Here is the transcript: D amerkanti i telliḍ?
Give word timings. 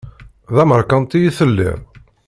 D 0.55 0.57
amerkanti 0.63 1.19
i 1.23 1.31
telliḍ? 1.37 1.77